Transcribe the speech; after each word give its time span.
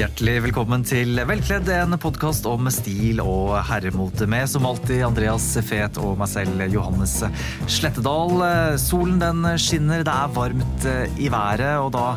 Hjertelig 0.00 0.38
velkommen 0.46 0.80
til 0.80 1.18
Velkledd, 1.28 1.66
en 1.74 1.92
podkast 2.00 2.46
om 2.48 2.70
stil 2.72 3.18
og 3.20 3.50
herremote 3.68 4.24
med 4.30 4.48
som 4.48 4.64
alltid 4.64 5.02
Andreas 5.04 5.44
Fet 5.68 5.98
og 6.00 6.14
meg 6.16 6.30
selv, 6.32 6.62
Johannes 6.72 7.18
Slettedal. 7.68 8.40
Solen 8.80 9.18
den 9.20 9.44
skinner, 9.60 10.00
det 10.06 10.14
er 10.14 10.32
varmt 10.32 10.86
i 11.20 11.28
været, 11.28 11.82
og 11.84 11.90
da 11.92 12.14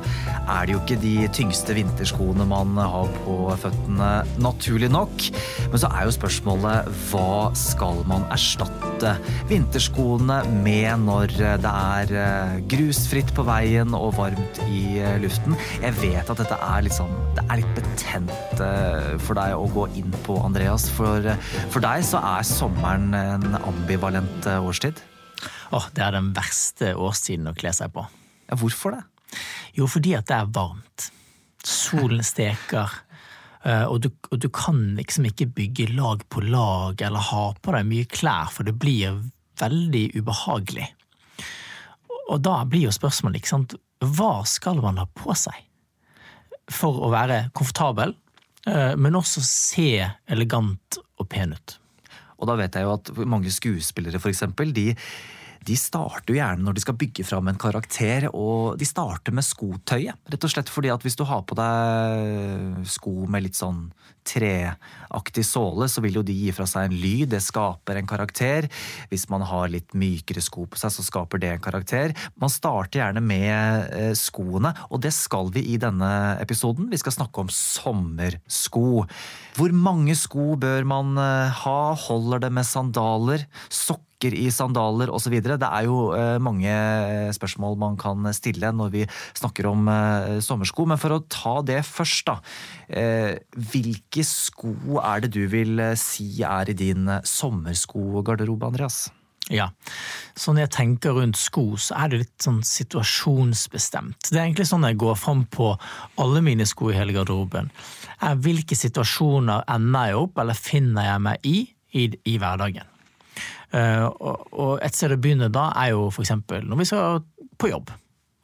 er 0.53 0.69
det 0.69 0.77
jo 0.77 0.79
ikke 0.79 0.97
de 1.01 1.27
tyngste 1.35 1.75
vinterskoene 1.75 2.47
man 2.47 2.71
har 2.79 3.11
på 3.25 3.35
føttene, 3.65 4.13
naturlig 4.39 4.87
nok. 4.93 5.27
Men 5.73 5.83
så 5.83 5.91
er 5.91 6.07
jo 6.07 6.15
spørsmålet 6.15 6.87
hva 7.09 7.51
skal 7.59 7.99
man 8.07 8.23
erstatte 8.31 9.17
vinterskoene 9.51 10.39
med 10.63 11.03
når 11.03 11.35
det 11.35 11.75
er 11.75 12.63
grusfritt 12.71 13.35
på 13.35 13.43
veien 13.51 13.91
og 13.99 14.15
varmt 14.21 14.63
i 14.69 15.03
luften? 15.27 15.59
Jeg 15.83 15.99
vet 15.99 16.31
at 16.31 16.45
dette 16.45 16.63
er 16.71 16.87
litt 16.87 16.95
sånn 16.95 17.11
det 17.33 17.43
er 17.49 17.59
litt 17.59 17.72
betent 17.75 18.61
for 19.23 19.37
deg 19.37 19.55
å 19.57 19.69
gå 19.73 19.87
inn 19.99 20.13
på, 20.25 20.37
Andreas. 20.43 20.87
For, 20.93 21.25
for 21.73 21.83
deg 21.83 22.05
så 22.07 22.21
er 22.23 22.45
sommeren 22.47 23.13
en 23.17 23.57
ambivalent 23.59 24.47
eh, 24.49 24.61
årstid. 24.61 25.01
Åh, 25.73 25.87
Det 25.95 26.03
er 26.05 26.15
den 26.15 26.31
verste 26.35 26.93
årstiden 26.95 27.49
å 27.49 27.55
kle 27.57 27.73
seg 27.75 27.93
på. 27.95 28.05
Ja, 28.49 28.57
hvorfor 28.59 28.97
det? 28.97 29.03
Jo, 29.77 29.87
fordi 29.89 30.13
at 30.17 30.29
det 30.29 30.37
er 30.37 30.53
varmt. 30.53 31.09
Solen 31.63 32.23
steker. 32.33 32.91
Eh, 33.63 33.85
og 33.87 34.03
du, 34.05 34.09
og 34.29 34.41
du, 34.43 34.49
kan 34.53 34.81
liksom 34.99 35.29
ikke 35.29 35.49
bygge 35.57 35.91
lag 35.95 36.25
på 36.29 36.43
lag 36.45 37.01
eller 37.01 37.29
ha 37.31 37.45
på 37.57 37.75
deg 37.75 37.89
mye 37.89 38.09
klær, 38.11 38.51
for 38.53 38.67
det 38.67 38.75
blir 38.77 39.21
veldig 39.61 40.09
ubehagelig. 40.19 40.89
Og 42.31 42.39
da 42.43 42.61
blir 42.67 42.87
jo 42.87 42.95
spørsmålet, 42.95 43.41
ikke 43.41 43.53
sant, 43.55 43.75
hva 44.03 44.43
skal 44.47 44.81
man 44.83 44.99
ha 44.99 45.07
på 45.15 45.35
seg? 45.37 45.55
For 46.71 47.03
å 47.03 47.11
være 47.13 47.47
komfortabel, 47.55 48.15
eh, 48.67 48.93
men 48.95 49.19
også 49.19 49.43
se 49.45 49.89
elegant 50.31 50.99
og 51.19 51.29
pen 51.31 51.55
ut. 51.55 51.77
Og 52.39 52.49
da 52.49 52.57
vet 52.59 52.75
jeg 52.75 52.87
jo 52.87 52.95
at 52.95 53.11
mange 53.29 53.51
skuespillere 53.53 54.19
for 54.19 54.31
eksempel, 54.31 54.73
de, 54.75 54.91
de 55.67 55.77
starter 55.79 56.33
jo 56.33 56.39
gjerne 56.39 56.65
når 56.65 56.77
de 56.77 56.83
skal 56.83 56.97
bygge 56.99 57.25
fram 57.27 57.49
en 57.49 57.59
karakter, 57.59 58.29
og 58.33 58.79
de 58.79 58.87
starter 58.87 59.35
med 59.35 59.45
skotøyet. 59.47 60.19
Rett 60.31 60.47
og 60.47 60.53
slett 60.53 60.71
fordi 60.71 60.91
at 60.93 61.03
hvis 61.05 61.17
du 61.19 61.25
har 61.27 61.43
på 61.47 61.57
deg 61.57 62.83
sko 62.89 63.23
med 63.31 63.47
litt 63.47 63.59
sånn 63.59 63.87
treaktig 64.23 65.43
såle, 65.45 65.87
så 65.91 66.01
vil 66.03 66.19
jo 66.19 66.23
de 66.25 66.35
gi 66.35 66.51
fra 66.55 66.67
seg 66.69 66.87
en 66.87 66.97
lyd. 66.97 67.29
Det 67.33 67.41
skaper 67.43 67.99
en 67.99 68.09
karakter. 68.09 68.69
Hvis 69.11 69.27
man 69.31 69.43
har 69.47 69.71
litt 69.71 69.93
mykere 69.97 70.43
sko 70.43 70.65
på 70.69 70.79
seg, 70.79 70.93
så 70.95 71.05
skaper 71.05 71.41
det 71.43 71.51
en 71.53 71.63
karakter. 71.63 72.15
Man 72.39 72.51
starter 72.53 73.01
gjerne 73.01 73.23
med 73.23 73.91
eh, 73.91 74.13
skoene, 74.17 74.73
og 74.89 75.03
det 75.03 75.13
skal 75.15 75.51
vi 75.53 75.65
i 75.73 75.79
denne 75.81 76.11
episoden. 76.43 76.89
Vi 76.91 77.01
skal 77.01 77.17
snakke 77.17 77.43
om 77.43 77.51
sommersko. 77.51 79.03
Hvor 79.57 79.75
mange 79.75 80.15
sko 80.19 80.53
bør 80.59 80.87
man 80.87 81.17
eh, 81.19 81.63
ha? 81.63 81.79
Holder 82.07 82.47
det 82.47 82.53
med 82.55 82.67
sandaler? 82.69 83.47
Sokker? 83.69 84.12
I 84.31 84.47
sandaler 84.53 85.11
osv. 85.11 85.35
Det 85.43 85.67
er 85.67 85.89
jo 85.89 86.13
eh, 86.15 86.39
mange 86.39 86.71
spørsmål 87.35 87.75
man 87.81 87.99
kan 87.99 88.31
stille 88.31 88.71
når 88.71 88.93
vi 88.93 89.03
snakker 89.35 89.67
om 89.67 89.91
sommersko, 90.43 90.87
men 90.87 91.01
for 91.01 91.17
å 91.17 91.23
ta 91.27 91.57
det 91.67 91.81
først, 91.83 92.31
da. 92.31 92.37
Hvilke 93.73 94.23
sko 94.23 95.01
er 95.03 95.23
det 95.23 95.33
du 95.35 95.43
vil 95.51 95.79
eh, 95.81 95.97
si 95.99 96.27
er 96.45 96.69
i 96.69 96.77
din 96.77 97.09
eh, 97.09 97.25
sommerskogarderobe, 97.27 98.69
Andreas? 98.71 99.07
Ja, 99.51 99.67
så 100.39 100.53
når 100.53 100.65
jeg 100.65 100.73
tenker 100.77 101.17
rundt 101.17 101.35
sko, 101.35 101.65
så 101.75 101.97
er 101.99 102.11
det 102.11 102.21
litt 102.21 102.45
sånn 102.45 102.61
situasjonsbestemt. 102.63 104.29
Det 104.29 104.39
er 104.39 104.45
egentlig 104.45 104.69
sånn 104.69 104.87
jeg 104.87 105.01
går 105.03 105.17
fram 105.19 105.43
på 105.51 105.73
alle 106.23 106.43
mine 106.45 106.67
sko 106.69 106.93
i 106.93 106.95
hele 106.95 107.15
garderoben. 107.15 107.67
Hvilke 108.39 108.77
situasjoner 108.79 109.65
ender 109.73 110.13
jeg 110.13 110.21
opp, 110.21 110.39
eller 110.39 110.55
finner 110.55 111.09
jeg 111.09 111.25
meg 111.27 111.49
i, 111.49 111.57
i, 111.91 112.07
i 112.23 112.37
hverdagen? 112.39 112.87
Uh, 113.73 114.05
og, 114.53 114.73
et 114.85 114.93
sted 114.93 115.15
å 115.15 115.17
begynne 115.17 115.49
da 115.49 115.71
er 115.81 115.95
jo 115.95 116.09
f.eks. 116.11 116.35
når 116.45 116.77
vi 116.77 116.85
skal 116.85 117.23
på 117.57 117.71
jobb 117.71 117.89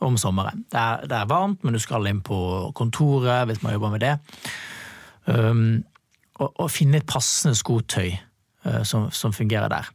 om 0.06 0.16
sommeren. 0.17 0.63
Det 0.72 0.79
er, 0.79 1.06
det 1.09 1.17
er, 1.17 1.29
varmt, 1.29 1.63
men 1.63 1.75
du 1.75 1.81
skal 1.81 2.07
inn 2.09 2.23
på 2.25 2.40
kontoret 2.78 3.50
hvis 3.50 3.62
man 3.62 3.75
jobber 3.75 3.94
med 3.94 4.03
det. 4.06 4.16
Um, 5.28 5.84
og, 6.39 6.50
og, 6.56 6.66
finne 6.72 7.01
et 7.01 7.09
passende 7.09 7.57
skotøy 7.59 8.13
uh, 8.16 8.81
som, 8.88 9.09
som, 9.13 9.35
fungerer 9.35 9.69
der. 9.72 9.89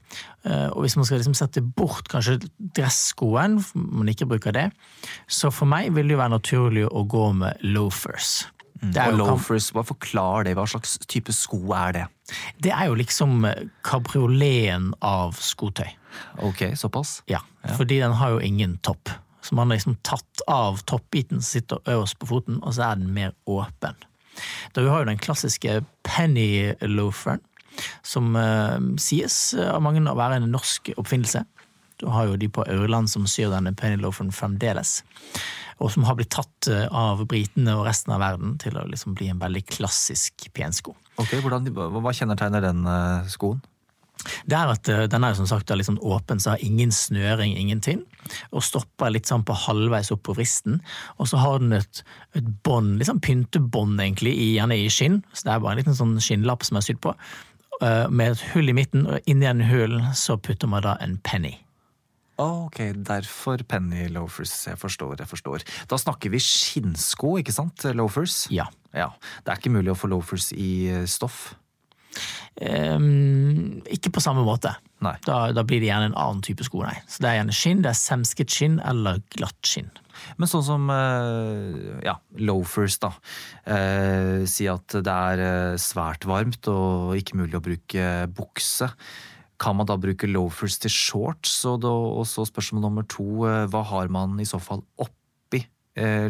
Uh, 0.45 0.69
og 0.75 0.85
hvis 0.85 0.99
man 1.01 1.09
skal 1.09 1.23
liksom 1.23 1.37
sette 1.39 1.65
bort 1.65 2.11
kanskje 2.13 2.39
dresskoen, 2.77 3.59
man 3.75 4.13
ikke 4.13 4.29
bruker 4.31 4.55
det, 4.55 4.69
så 5.27 5.51
for 5.51 5.71
meg 5.71 5.95
vil 5.97 6.11
det 6.11 6.19
jo 6.19 6.23
være 6.23 6.37
naturlig 6.37 6.87
å 6.91 7.07
gå 7.09 7.31
med 7.41 7.65
loafers. 7.65 8.45
Mm. 8.85 8.97
og 9.07 9.19
loafers, 9.19 9.71
bare 9.73 9.89
forklar 9.89 10.47
det. 10.49 10.55
Hva 10.59 10.67
slags 10.69 10.99
type 11.11 11.33
sko 11.35 11.61
er 11.77 11.97
det? 11.97 12.07
Det 12.63 12.73
er 12.75 12.89
jo 12.91 12.97
liksom 12.99 13.47
kabrioleten 13.87 14.93
av 15.05 15.37
skotøy. 15.41 15.89
Ok, 16.47 16.67
såpass? 16.79 17.23
Ja, 17.31 17.43
ja, 17.65 17.77
fordi 17.79 18.01
den 18.03 18.17
har 18.21 18.37
jo 18.37 18.43
ingen 18.45 18.79
topp. 18.87 19.11
Så 19.45 19.55
man 19.55 19.69
har 19.69 19.77
liksom 19.77 19.99
tatt 20.07 20.45
av 20.49 20.81
toppbiten 20.89 21.43
som 21.43 21.49
sitter 21.49 21.83
øverst 21.91 22.19
på 22.21 22.29
foten, 22.31 22.61
og 22.63 22.77
så 22.77 22.91
er 22.91 23.01
den 23.01 23.13
mer 23.17 23.35
åpen. 23.45 23.99
Da 24.75 24.83
vi 24.83 24.91
har 24.91 25.03
jo 25.03 25.11
den 25.11 25.21
klassiske 25.21 25.83
penny-loaferen, 26.07 27.43
som 28.07 28.37
uh, 28.39 28.79
sies 29.03 29.37
av 29.59 29.83
mange 29.83 30.03
å 30.07 30.17
være 30.17 30.39
en 30.39 30.53
norsk 30.55 30.93
oppfinnelse. 30.97 31.43
Du 32.01 32.09
har 32.11 32.29
jo 32.29 32.39
de 32.41 32.49
på 32.51 32.65
Aurland 32.67 33.11
som 33.11 33.27
syr 33.31 33.53
denne 33.53 33.75
penny-loaferen 33.77 34.33
fremdeles. 34.35 35.03
Og 35.83 35.91
som 35.91 36.07
har 36.07 36.17
blitt 36.19 36.33
tatt 36.35 36.71
eh, 36.71 36.87
av 36.91 37.23
britene 37.31 37.77
og 37.79 37.87
resten 37.89 38.15
av 38.15 38.23
verden 38.23 38.57
til 38.63 38.79
å 38.79 38.87
liksom 38.89 39.17
bli 39.19 39.31
en 39.33 39.43
veldig 39.43 39.65
klassisk 39.69 40.49
pensko. 40.55 40.95
Ok, 41.23 41.37
hvordan, 41.43 41.71
Hva 41.75 42.13
kjennetegner 42.15 42.63
den 42.65 42.83
uh, 42.87 43.27
skoen? 43.31 43.63
det 44.49 44.57
er 44.57 44.73
at 44.73 44.89
eh, 44.89 45.05
Den 45.11 45.25
er 45.25 45.33
jo 45.33 45.43
som 45.43 45.49
sagt 45.51 45.73
litt 45.75 45.89
sånn 45.89 46.01
åpen, 46.03 46.41
så 46.41 46.55
har 46.55 46.65
ingen 46.65 46.93
snøring, 46.95 47.57
ingenting. 47.59 48.03
Og 48.55 48.65
stopper 48.65 49.13
litt 49.13 49.29
sånn 49.29 49.45
på 49.47 49.57
halvveis 49.67 50.13
opp 50.15 50.25
på 50.29 50.37
vristen. 50.39 50.81
Og 51.19 51.29
så 51.31 51.41
har 51.43 51.61
den 51.63 51.77
et, 51.77 52.05
et 52.39 52.47
bånd, 52.67 52.99
litt 52.99 53.11
sånn 53.11 53.23
pyntebånd 53.25 54.01
egentlig, 54.01 54.35
gjerne 54.55 54.79
i 54.81 54.89
skinn. 54.93 55.21
Så 55.33 55.49
det 55.49 55.55
er 55.55 55.65
bare 55.65 55.77
en 55.77 55.83
liten 55.83 55.99
sånn 55.99 56.17
skinnlapp 56.23 56.65
som 56.67 56.81
er 56.81 56.87
sydd 56.87 57.03
på. 57.05 57.15
Eh, 57.83 58.07
med 58.09 58.35
et 58.35 58.47
hull 58.55 58.71
i 58.71 58.77
midten, 58.77 59.07
og 59.11 59.31
inni 59.31 59.49
den 59.49 59.67
hullen 59.69 60.15
så 60.17 60.39
putter 60.41 60.71
man 60.71 60.87
da 60.87 60.97
en 61.05 61.19
penny. 61.27 61.57
Ok, 62.41 62.81
derfor 63.07 63.63
penny 63.69 64.09
loafers. 64.11 64.53
Jeg 64.67 64.79
forstår, 64.81 65.21
jeg 65.23 65.31
forstår. 65.31 65.67
Da 65.91 65.99
snakker 66.01 66.33
vi 66.35 66.41
skinnsko, 66.43 67.37
ikke 67.39 67.55
sant? 67.55 67.87
Loafers? 67.95 68.45
Ja. 68.51 68.67
ja. 68.93 69.13
Det 69.45 69.53
er 69.53 69.61
ikke 69.61 69.75
mulig 69.77 69.93
å 69.95 69.99
få 69.99 70.11
loafers 70.11 70.51
i 70.57 70.73
eh, 70.91 71.05
stoff? 71.11 71.53
Um, 72.55 73.83
ikke 73.91 74.13
på 74.15 74.23
samme 74.23 74.45
måte. 74.47 74.75
Da, 75.03 75.39
da, 75.53 75.65
blir 75.67 75.83
det 75.83 75.91
gjerne 75.91 76.13
en 76.13 76.17
annen 76.19 76.43
type 76.47 76.65
sko. 76.67 76.85
Nei. 76.87 76.97
Så 77.11 77.23
Det 77.23 77.31
er 77.31 77.39
gjerne 77.41 77.57
skinn, 77.57 77.83
det 77.85 77.91
er 77.93 77.99
semsket 77.99 78.55
skinn 78.55 78.79
eller 78.87 79.21
glatt 79.35 79.69
skinn. 79.69 79.91
Men 80.39 80.49
sånn 80.49 80.65
som 80.65 80.89
uh, 80.91 82.01
ja, 82.07 82.17
loafers, 82.39 82.97
da. 83.03 83.11
Uh, 83.67 84.47
si 84.49 84.69
at 84.71 84.97
det 85.05 85.15
er 85.35 85.45
uh, 85.45 85.81
svært 85.81 86.27
varmt 86.31 86.71
og 86.71 87.15
ikke 87.19 87.39
mulig 87.43 87.59
å 87.59 87.65
bruke 87.65 88.11
bukse. 88.35 88.91
Kan 89.63 89.79
man 89.79 89.87
da 89.87 89.99
bruke 90.01 90.29
loafers 90.31 90.79
til 90.83 90.93
shorts? 90.93 91.61
Og, 91.71 91.81
da, 91.85 91.91
og 91.91 92.27
så 92.29 92.47
spørsmål 92.49 92.83
nummer 92.87 93.07
to, 93.11 93.45
hva 93.71 93.85
har 93.91 94.11
man 94.13 94.39
i 94.43 94.49
så 94.49 94.61
fall 94.63 94.83
oppi 94.99 95.63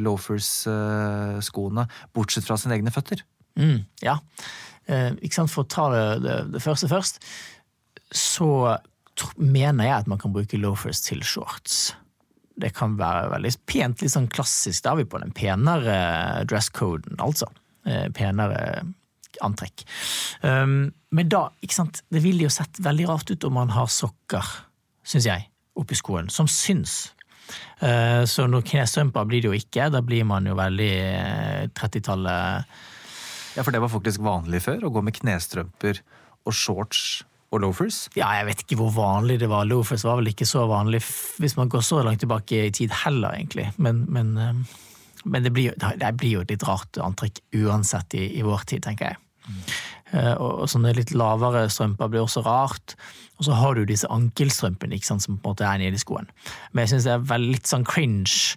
loafers-skoene, 0.05 1.87
bortsett 2.13 2.45
fra 2.45 2.59
sine 2.61 2.77
egne 2.77 2.93
føtter? 2.93 3.23
Mm, 3.57 3.85
ja. 4.05 4.19
Eh, 4.87 5.13
ikke 5.25 5.39
sant, 5.39 5.53
For 5.53 5.65
å 5.65 5.71
ta 5.71 5.89
det, 5.93 6.07
det, 6.25 6.39
det 6.55 6.63
første 6.63 6.91
først, 6.91 7.21
så 8.15 8.49
mener 9.39 9.89
jeg 9.89 9.97
at 10.03 10.11
man 10.11 10.21
kan 10.21 10.35
bruke 10.35 10.59
loafers 10.61 11.03
til 11.07 11.23
shorts. 11.27 11.95
Det 12.61 12.71
kan 12.77 12.99
være 12.99 13.33
veldig 13.33 13.53
pent, 13.67 14.03
litt 14.03 14.15
sånn 14.15 14.31
klassisk. 14.31 14.85
Da 14.85 14.93
er 14.93 15.03
vi 15.03 15.09
på 15.11 15.21
den 15.23 15.35
penere 15.35 15.97
dresscoden, 16.51 17.17
altså. 17.23 17.49
Eh, 17.89 18.07
penere 18.15 18.85
antrekk. 19.45 19.85
Um, 20.43 20.93
men 21.15 21.33
da, 21.33 21.49
ikke 21.65 21.79
sant, 21.79 22.03
det 22.13 22.23
ville 22.25 22.47
jo 22.47 22.53
sett 22.53 22.81
veldig 22.83 23.09
rart 23.11 23.31
ut 23.31 23.49
om 23.49 23.59
man 23.59 23.75
har 23.75 23.91
sokker, 23.91 24.55
syns 25.07 25.29
jeg, 25.31 25.49
oppi 25.79 25.99
skoen, 25.99 26.31
som 26.33 26.51
syns. 26.51 27.15
Uh, 27.83 28.25
så 28.29 28.47
noen 28.49 28.65
knestrømper 28.65 29.27
blir 29.29 29.45
det 29.45 29.51
jo 29.51 29.59
ikke, 29.59 29.91
da 29.93 30.01
blir 30.05 30.25
man 30.29 30.47
jo 30.49 30.57
veldig 30.57 30.95
30-tallet 31.77 32.71
ja, 33.55 33.61
For 33.61 33.69
det 33.75 33.83
var 33.85 33.93
faktisk 33.93 34.23
vanlig 34.25 34.63
før, 34.65 34.87
å 34.89 34.95
gå 34.95 35.03
med 35.05 35.15
knestrømper 35.19 36.01
og 36.45 36.57
shorts 36.57 37.23
og 37.55 37.63
loafers? 37.63 38.05
Ja, 38.19 38.33
jeg 38.41 38.49
vet 38.51 38.65
ikke 38.65 38.79
hvor 38.81 38.93
vanlig 38.95 39.39
det 39.43 39.51
var. 39.51 39.67
Loafers 39.69 40.05
var 40.07 40.19
vel 40.21 40.33
ikke 40.33 40.49
så 40.49 40.67
vanlig 40.71 41.01
hvis 41.43 41.57
man 41.59 41.71
går 41.73 41.85
så 41.87 42.03
langt 42.07 42.25
tilbake 42.25 42.67
i 42.69 42.73
tid 42.75 42.95
heller, 43.05 43.37
egentlig. 43.39 43.69
Men, 43.77 44.05
men, 44.13 44.35
eh, 44.39 44.81
men 45.25 45.47
det, 45.47 45.55
blir, 45.55 45.77
det, 45.79 46.13
blir, 46.19 46.39
jo 46.39 46.45
et 46.45 46.55
litt 46.55 46.67
rart 46.67 46.99
antrekk 47.03 47.41
uansett 47.63 48.19
i, 48.19 48.27
i 48.41 48.45
vår 48.47 48.67
tid, 48.71 48.85
tenker 48.87 49.13
jeg. 49.13 49.21
Mm. 49.45 49.63
Og 50.39 50.69
sånne 50.71 50.93
litt 50.95 51.11
lavere 51.17 51.65
strømper 51.73 52.11
blir 52.13 52.23
også 52.23 52.45
rart. 52.47 52.95
Og 53.39 53.49
så 53.49 53.57
har 53.59 53.75
du 53.75 53.89
disse 53.89 54.09
ankelstrømpene 54.13 54.97
ikke 54.97 55.11
sant, 55.11 55.25
som 55.25 55.39
på 55.39 55.51
en 55.51 55.57
måte 55.57 55.67
er 55.67 55.81
nede 55.83 55.99
i 55.99 56.03
skoen. 56.03 56.29
Men 56.73 56.85
jeg 56.85 56.95
syns 56.95 57.09
det 57.09 57.17
er 57.19 57.43
litt 57.43 57.71
sånn 57.71 57.87
cringe 57.89 58.55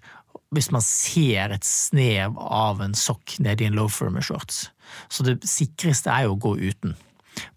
hvis 0.55 0.69
man 0.71 0.83
ser 0.85 1.51
et 1.51 1.65
snev 1.67 2.37
av 2.39 2.79
en 2.79 2.93
sokk 2.95 3.33
nedi 3.43 3.65
en 3.67 3.75
loafer 3.75 4.11
med 4.13 4.23
shorts. 4.23 4.69
Så 5.11 5.25
det 5.27 5.41
sikreste 5.49 6.13
er 6.13 6.27
jo 6.27 6.37
å 6.37 6.41
gå 6.45 6.53
uten. 6.61 6.93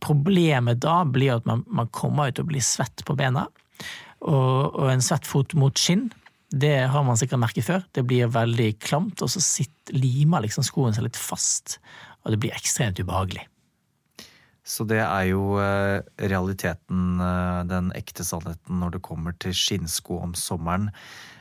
Problemet 0.02 0.80
da 0.82 1.04
blir 1.06 1.36
at 1.36 1.46
man, 1.46 1.62
man 1.70 1.90
kommer 1.94 2.32
ut 2.32 2.40
og 2.42 2.48
blir 2.50 2.64
svett 2.64 3.04
på 3.06 3.14
bena, 3.16 3.46
og, 4.20 4.74
og 4.74 4.90
en 4.90 5.04
svett 5.04 5.28
fot 5.28 5.54
mot 5.56 5.78
skinn 5.78 6.08
det 6.50 6.88
har 6.90 7.04
man 7.06 7.18
sikkert 7.18 7.38
merket 7.44 7.66
før. 7.66 7.84
Det 7.94 8.02
blir 8.06 8.30
veldig 8.30 8.72
klamt, 8.82 9.22
og 9.22 9.30
så 9.30 9.42
sitter, 9.42 9.94
limer 9.94 10.42
liksom 10.42 10.66
skoen 10.66 10.94
seg 10.96 11.06
litt 11.06 11.18
fast. 11.18 11.78
Og 12.24 12.34
det 12.34 12.40
blir 12.42 12.56
ekstremt 12.56 13.00
ubehagelig. 13.00 13.46
Så 14.70 14.84
det 14.88 15.00
er 15.02 15.26
jo 15.30 15.56
eh, 15.58 16.00
realiteten, 16.30 17.18
eh, 17.24 17.60
den 17.70 17.90
ekte 17.98 18.26
sannheten, 18.26 18.78
når 18.82 18.96
det 18.96 19.04
kommer 19.06 19.34
til 19.40 19.54
skinnsko 19.56 20.20
om 20.26 20.34
sommeren. 20.38 20.90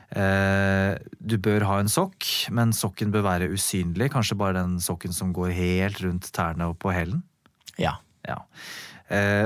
Eh, 0.10 0.96
du 1.20 1.38
bør 1.38 1.68
ha 1.70 1.80
en 1.82 1.92
sokk, 1.92 2.26
men 2.56 2.74
sokken 2.74 3.14
bør 3.14 3.28
være 3.28 3.52
usynlig. 3.54 4.10
Kanskje 4.16 4.40
bare 4.40 4.58
den 4.62 4.80
sokken 4.82 5.14
som 5.16 5.36
går 5.36 5.54
helt 5.58 6.02
rundt 6.06 6.32
tærne 6.34 6.72
og 6.72 6.80
på 6.82 6.96
hælen? 6.96 7.22
Ja. 7.80 8.00
ja. 8.28 8.42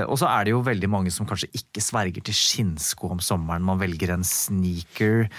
Og 0.04 0.18
så 0.20 0.28
er 0.28 0.44
det 0.44 0.52
jo 0.52 0.64
veldig 0.64 0.88
mange 0.92 1.12
som 1.14 1.24
kanskje 1.24 1.48
ikke 1.56 1.80
sverger 1.80 2.24
til 2.24 2.36
skinnsko 2.36 3.14
om 3.14 3.20
sommeren. 3.24 3.64
Man 3.64 3.80
velger 3.80 4.12
en 4.12 4.26
sneaker. 4.28 5.30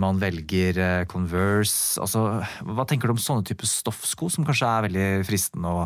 Man 0.00 0.16
velger 0.22 1.04
Converse. 1.10 2.00
Altså, 2.00 2.22
hva 2.64 2.86
tenker 2.88 3.10
du 3.10 3.14
om 3.14 3.20
sånne 3.20 3.44
typer 3.44 3.68
stoffsko, 3.68 4.30
som 4.32 4.46
kanskje 4.46 4.70
er 4.70 4.86
veldig 4.86 5.08
fristende 5.28 5.68
å, 5.68 5.82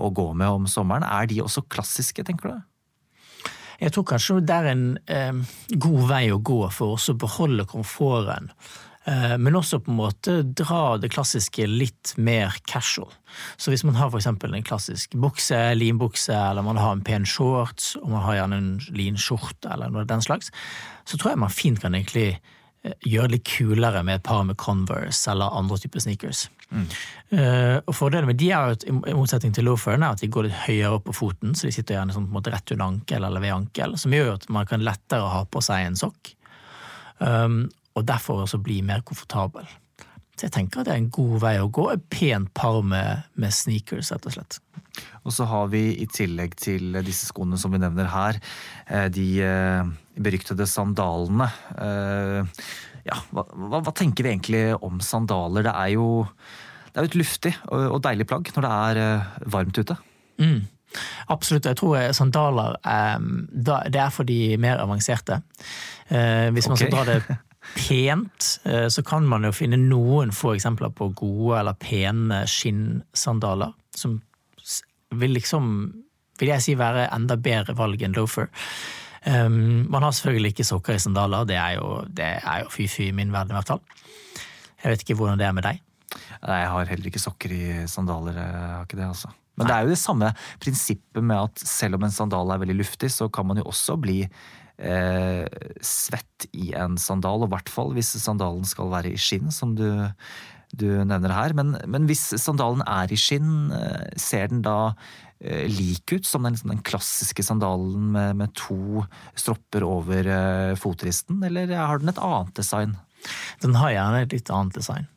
å 0.00 0.08
gå 0.14 0.30
med 0.32 0.60
om 0.60 0.70
sommeren? 0.70 1.04
Er 1.04 1.28
de 1.28 1.42
også 1.44 1.66
klassiske, 1.68 2.24
tenker 2.24 2.54
du? 2.54 2.62
Jeg 3.82 3.92
tror 3.94 4.06
kanskje 4.08 4.40
det 4.46 4.56
er 4.56 4.70
en 4.70 4.86
eh, 5.10 5.60
god 5.76 6.08
vei 6.08 6.24
å 6.32 6.40
gå 6.40 6.62
for 6.72 6.96
å 6.96 7.16
beholde 7.20 7.66
komforten. 7.68 8.50
Eh, 9.04 9.34
men 9.36 9.56
også 9.58 9.82
på 9.84 9.92
en 9.92 9.98
måte 9.98 10.38
dra 10.56 10.96
det 11.00 11.10
klassiske 11.12 11.66
litt 11.68 12.14
mer 12.16 12.54
casual. 12.70 13.10
Så 13.60 13.72
hvis 13.72 13.84
man 13.84 13.98
har 13.98 14.08
f.eks. 14.08 14.30
en 14.30 14.66
klassisk 14.66 15.16
bukse, 15.20 15.58
linbukse, 15.76 16.32
eller 16.32 16.64
man 16.64 16.80
har 16.80 16.94
en 16.94 17.04
pen 17.04 17.28
shorts, 17.28 17.94
og 18.00 18.08
man 18.14 18.24
har 18.24 18.40
gjerne 18.40 18.60
en 18.62 18.74
linskjorte 18.96 19.72
eller 19.74 19.92
noe 19.92 20.06
av 20.06 20.12
den 20.12 20.24
slags, 20.24 20.52
så 21.04 21.18
tror 21.18 21.34
jeg 21.34 21.42
man 21.44 21.52
fint 21.52 21.82
kan 21.82 21.96
egentlig 21.98 22.30
eh, 22.32 22.52
gjøre 22.84 23.28
det 23.28 23.38
litt 23.38 23.48
kulere 23.48 24.02
med 24.04 24.18
et 24.18 24.26
par 24.26 24.42
med 24.44 24.58
Converse 24.60 25.30
eller 25.30 25.56
andre 25.56 25.78
typer 25.80 26.04
sneakers. 26.04 26.46
Mm. 26.68 26.86
Uh, 27.34 27.78
og 27.86 27.94
Fordelen 27.96 28.28
med 28.28 28.38
de 28.40 28.50
er 28.52 28.74
at, 28.74 28.84
i 28.88 29.14
motsetning 29.16 29.54
til 29.56 29.68
loaferen 29.68 30.04
er 30.04 30.16
at 30.16 30.24
de 30.24 30.30
går 30.32 30.48
litt 30.48 30.58
høyere 30.66 30.98
opp 30.98 31.06
på 31.08 31.16
foten, 31.16 31.54
så 31.56 31.68
de 31.68 31.74
sitter 31.76 31.98
gjerne 31.98 32.16
sånn, 32.16 32.28
måte 32.32 32.52
rett 32.52 32.74
under 32.74 32.90
ankel 32.90 33.24
eller 33.24 33.44
ved 33.44 33.54
ankel, 33.54 33.96
som 34.00 34.16
gjør 34.16 34.34
at 34.36 34.48
man 34.52 34.68
kan 34.68 34.84
lettere 34.84 35.32
ha 35.32 35.44
på 35.48 35.64
seg 35.64 35.88
en 35.88 35.98
sokk. 36.04 36.34
Um, 37.20 37.64
og 37.94 38.06
derfor 38.08 38.42
også 38.42 38.60
bli 38.62 38.80
mer 38.84 39.04
komfortabel. 39.06 39.68
Så 40.34 40.48
jeg 40.48 40.54
tenker 40.56 40.82
at 40.82 40.88
det 40.88 40.94
er 40.94 41.02
en 41.02 41.12
god 41.14 41.36
vei 41.44 41.54
å 41.62 41.70
gå. 41.70 41.88
Et 41.94 42.06
pent 42.10 42.50
par 42.56 42.80
med, 42.86 43.24
med 43.38 43.54
sneakers, 43.54 44.10
rett 44.14 44.28
og 44.30 44.36
slett. 44.36 44.58
Og 45.24 45.34
så 45.34 45.46
har 45.50 45.70
vi 45.72 45.86
i 46.02 46.08
tillegg 46.10 46.54
til 46.60 46.98
disse 47.06 47.30
skoene 47.30 47.58
som 47.58 47.72
vi 47.74 47.80
nevner 47.82 48.10
her, 48.12 48.38
eh, 48.86 49.08
de 49.14 49.28
eh, 49.42 49.94
beryktede 50.18 50.66
sandalene. 50.70 51.48
Ja, 53.04 53.16
hva, 53.36 53.44
hva 53.52 53.92
tenker 53.92 54.24
vi 54.24 54.30
egentlig 54.32 54.66
om 54.80 55.02
sandaler? 55.04 55.66
Det 55.66 55.74
er 55.76 55.90
jo 55.98 56.06
det 56.94 57.02
er 57.02 57.08
et 57.08 57.16
luftig 57.18 57.50
og 57.74 57.98
deilig 58.06 58.28
plagg 58.30 58.48
når 58.54 58.64
det 58.64 58.72
er 58.72 58.98
eh, 59.02 59.30
varmt 59.50 59.78
ute. 59.80 59.96
Mm. 60.38 60.60
Absolutt. 61.34 61.66
Jeg 61.66 61.78
tror 61.80 62.12
sandaler 62.14 62.76
det 63.50 63.98
er 63.98 64.12
for 64.14 64.28
de 64.28 64.54
mer 64.62 64.78
avanserte. 64.78 65.40
Eh, 66.06 66.54
hvis 66.54 66.68
man 66.70 66.78
okay. 66.78 66.86
skal 66.86 66.94
dra 66.94 67.04
det 67.08 67.38
pent, 67.74 68.48
eh, 68.68 68.86
så 68.92 69.04
kan 69.06 69.26
man 69.28 69.46
jo 69.46 69.52
finne 69.54 69.78
noen 69.80 70.32
få 70.34 70.54
eksempler 70.54 70.92
på 70.94 71.10
gode 71.16 71.60
eller 71.60 71.78
pene 71.80 72.42
skinnsandaler. 72.50 73.72
Som 73.96 74.20
vil 75.14 75.34
liksom, 75.36 75.70
vil 76.40 76.52
jeg 76.54 76.64
si, 76.64 76.76
være 76.78 77.08
enda 77.14 77.38
bedre 77.40 77.76
valg 77.78 78.02
enn 78.02 78.16
loafer. 78.16 78.50
man 79.24 80.02
har 80.04 80.12
selvfølgelig 80.12 80.50
ikke 80.52 80.66
sokker 80.68 80.98
i 80.98 81.00
sandaler, 81.00 81.46
det 81.48 81.56
er 81.56 81.78
jo, 81.78 82.02
jo 82.04 82.66
fy-fy 82.68 83.06
i 83.08 83.14
min 83.16 83.32
verden 83.32 83.54
i 83.54 83.56
hvert 83.56 83.70
fall. 83.70 83.80
Jeg 84.82 84.90
vet 84.90 85.04
ikke 85.04 85.16
hvordan 85.16 85.40
det 85.40 85.46
er 85.46 85.54
med 85.56 85.64
deg. 85.64 85.80
Nei, 86.44 86.58
jeg 86.60 86.68
har 86.74 86.90
heller 86.90 87.08
ikke 87.08 87.22
sokker 87.22 87.54
i 87.56 87.64
sandaler. 87.88 88.36
Jeg 88.36 88.52
har 88.74 88.84
ikke 88.84 88.98
det, 88.98 89.06
altså. 89.08 89.32
Men 89.54 89.68
det 89.68 89.74
er 89.74 89.86
jo 89.86 89.94
det 89.94 90.00
samme 90.00 90.32
prinsippet 90.62 91.22
med 91.22 91.38
at 91.38 91.62
selv 91.62 91.98
om 91.98 92.06
en 92.06 92.14
sandal 92.14 92.52
er 92.52 92.62
veldig 92.64 92.78
luftig, 92.80 93.10
så 93.14 93.28
kan 93.32 93.46
man 93.46 93.60
jo 93.60 93.68
også 93.70 93.96
bli 94.02 94.24
eh, 94.78 95.44
svett 95.84 96.48
i 96.52 96.72
en 96.78 96.98
sandal. 97.00 97.44
Og 97.44 97.50
i 97.50 97.54
hvert 97.54 97.72
fall 97.72 97.94
hvis 97.96 98.14
sandalen 98.22 98.66
skal 98.68 98.92
være 98.92 99.14
i 99.14 99.20
skinn, 99.20 99.52
som 99.54 99.74
du, 99.78 99.86
du 100.74 100.88
nevner 101.06 101.34
her. 101.34 101.54
Men, 101.56 101.76
men, 101.86 102.08
hvis 102.10 102.26
sandalen 102.40 102.84
er 102.86 103.12
i 103.12 103.20
skinn, 103.20 103.70
eh, 103.74 104.10
ser 104.20 104.50
den 104.52 104.64
da 104.66 104.94
eh, 105.40 105.66
lik 105.70 106.16
ut 106.16 106.28
som 106.28 106.46
den, 106.46 106.58
den 106.62 106.82
klassiske 106.86 107.46
sandalen 107.46 108.12
med, 108.14 108.36
med, 108.40 108.54
to 108.58 109.04
stropper 109.38 109.86
over 109.86 110.30
eh, 110.36 110.76
fotristen, 110.80 111.42
eller 111.46 111.74
har 111.78 112.02
den 112.02 112.12
et 112.12 112.22
annet 112.22 112.54
design? 112.58 112.96
Den 113.62 113.76
har 113.80 113.94
gjerne 113.94 114.24
et 114.24 114.36
litt 114.36 114.52
annet 114.52 114.76
design. 114.76 115.08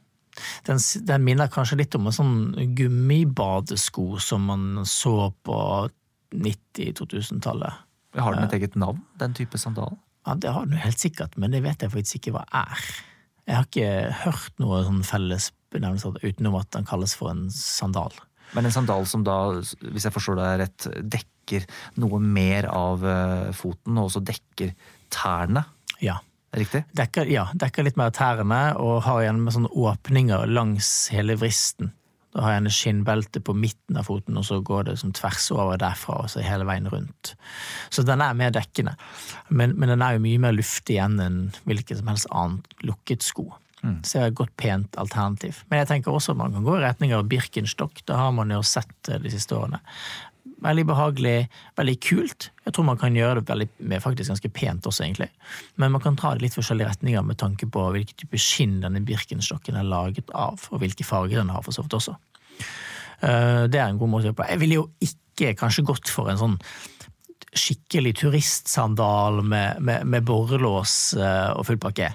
Den, 0.68 0.77
den, 1.09 1.24
minner 1.25 1.50
kanskje 1.50 1.80
litt 1.80 1.95
om 1.98 2.07
en 2.07 2.13
sånn 2.13 2.38
gummibadesko 2.77 4.19
som 4.21 4.45
man 4.51 4.86
så 4.86 5.31
på 5.44 5.57
90-2000-tallet. 6.36 7.86
Har 8.23 8.35
den 8.35 8.47
et 8.47 8.55
eget 8.57 8.75
navn, 8.79 9.01
den 9.21 9.35
type 9.37 9.59
sandal? 9.61 9.97
Ja, 10.27 10.35
Det 10.35 10.51
har 10.51 10.65
den 10.65 10.75
jo 10.75 10.83
helt 10.83 10.99
sikkert, 10.99 11.37
men 11.37 11.51
det 11.51 11.63
vet 11.63 11.81
jeg 11.81 11.93
faktisk 11.93 12.19
ikke 12.19 12.35
hva 12.37 12.45
er. 12.51 12.87
Jeg 13.47 13.55
har 13.55 13.67
ikke 13.69 13.91
hørt 14.25 14.57
noe 14.59 14.81
sånn 14.83 15.03
felles 15.07 15.51
benevnelse 15.71 16.11
utenom 16.23 16.57
at 16.59 16.71
den 16.75 16.87
kalles 16.87 17.13
for 17.15 17.31
en 17.31 17.47
sandal. 17.53 18.15
Men 18.55 18.67
en 18.67 18.75
sandal 18.75 19.07
som 19.07 19.23
da, 19.27 19.37
hvis 19.59 20.07
jeg 20.07 20.15
forstår 20.15 20.39
deg 20.39 20.61
rett, 20.63 20.87
dekker 21.15 21.67
noe 22.03 22.19
mer 22.23 22.67
av 22.71 23.03
eh, 23.07 23.51
foten, 23.55 23.97
og 23.97 24.09
også 24.09 24.23
dekker 24.27 24.73
tærne? 25.13 25.65
Ja. 26.03 26.19
Riktig? 26.57 26.85
Dekker, 26.95 27.27
ja, 27.29 27.45
dekker 27.59 27.85
litt 27.85 27.97
mer 27.99 28.13
tærne 28.15 28.61
og 28.79 29.01
har 29.05 29.21
igjen 29.21 29.41
med 29.43 29.53
sånne 29.53 29.71
åpninger 29.75 30.47
langs 30.47 30.91
hele 31.13 31.35
vristen. 31.39 31.91
Da 32.35 32.44
har 32.44 32.56
jeg 32.56 32.63
en 32.63 32.74
skinnbelte 32.74 33.41
på 33.41 33.56
midten 33.57 33.97
av 34.00 34.09
foten, 34.09 34.38
og 34.38 34.45
så 34.45 34.59
går 34.65 34.89
det 34.89 34.97
som 35.01 35.13
tvers 35.15 35.47
over 35.56 35.79
derfra 35.81 36.19
og 36.24 36.31
så 36.31 36.44
hele 36.45 36.68
veien 36.68 36.89
rundt. 36.91 37.33
Så 37.94 38.03
den 38.07 38.21
er 38.24 38.35
mer 38.38 38.51
dekkende. 38.56 38.97
Men, 39.50 39.77
men 39.79 39.94
den 39.94 40.03
er 40.03 40.18
jo 40.18 40.25
mye 40.25 40.41
mer 40.44 40.57
luftig 40.57 40.97
igjen 40.97 41.18
enn 41.24 41.39
en 41.47 41.63
hvilken 41.69 42.01
som 42.01 42.12
helst 42.12 42.29
annet 42.31 42.85
lukket 42.88 43.25
sko. 43.25 43.49
Mm. 43.83 43.99
Så 44.04 44.18
det 44.18 44.23
er 44.23 44.31
et 44.31 44.40
godt, 44.40 44.56
pent 44.59 44.97
alternativ. 44.99 45.61
Men 45.69 45.81
jeg 45.81 45.90
tenker 45.92 46.13
også 46.13 46.33
at 46.33 46.42
man 46.42 46.56
kan 46.56 46.66
gå 46.66 46.78
i 46.78 46.83
retning 46.83 47.13
av 47.16 47.28
Birkenstock. 47.30 48.01
Det 48.06 48.18
har 48.18 48.33
man 48.35 48.51
jo 48.51 48.63
sett 48.66 49.11
de 49.11 49.31
siste 49.31 49.56
årene. 49.56 49.80
Veldig 50.63 50.85
behagelig, 50.89 51.35
veldig 51.77 51.95
kult. 52.01 52.49
Jeg 52.66 52.73
tror 52.73 52.87
man 52.87 52.99
kan 52.99 53.16
gjøre 53.16 53.42
det 53.42 53.49
veldig, 53.51 53.99
faktisk 54.04 54.33
ganske 54.33 54.51
pent 54.54 54.87
også, 54.89 55.06
egentlig. 55.06 55.30
Men 55.77 55.94
man 55.94 56.04
kan 56.04 56.18
ta 56.19 56.33
det 56.33 56.45
litt 56.45 56.57
forskjellige 56.57 56.89
retninger 56.95 57.25
med 57.25 57.39
tanke 57.42 57.69
på 57.69 57.83
hvilken 57.94 58.18
type 58.23 58.42
skinn 58.42 58.80
denne 58.83 59.04
Birkenstokken 59.06 59.77
er 59.77 59.87
laget 59.87 60.33
av, 60.33 60.66
og 60.71 60.81
hvilke 60.81 61.06
farger 61.07 61.42
den 61.42 61.54
har, 61.54 61.63
for 61.66 61.75
så 61.75 61.85
vidt 61.85 61.97
også. 61.99 62.18
Eh, 63.21 63.63
det 63.69 63.80
er 63.80 63.87
en 63.87 64.01
god 64.01 64.11
måte 64.11 64.27
å 64.27 64.31
gjøre 64.31 64.39
på. 64.42 64.49
Jeg 64.51 64.61
ville 64.63 64.80
jo 64.80 64.87
ikke 65.06 65.54
kanskje 65.57 65.85
gått 65.87 66.11
for 66.11 66.31
en 66.31 66.42
sånn 66.42 66.59
skikkelig 67.57 68.18
turistsandal 68.19 69.42
med, 69.45 69.81
med, 69.81 70.06
med 70.09 70.25
borrelås 70.27 71.16
eh, 71.18 71.49
og 71.54 71.66
full 71.69 71.80
pakke. 71.81 72.11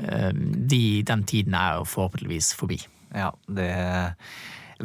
Eh, 0.00 0.30
de, 0.32 1.02
den 1.06 1.26
tiden 1.28 1.56
er 1.58 1.80
jo 1.80 1.88
forhåpentligvis 1.88 2.54
forbi. 2.56 2.80
Ja, 3.16 3.32
det 3.50 3.70